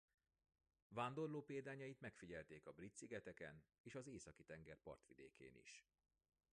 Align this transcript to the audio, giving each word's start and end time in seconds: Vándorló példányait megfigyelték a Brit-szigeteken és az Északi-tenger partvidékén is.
Vándorló 0.87 1.43
példányait 1.43 1.99
megfigyelték 1.99 2.65
a 2.65 2.71
Brit-szigeteken 2.71 3.63
és 3.81 3.95
az 3.95 4.07
Északi-tenger 4.07 4.77
partvidékén 4.83 5.55
is. 5.55 5.85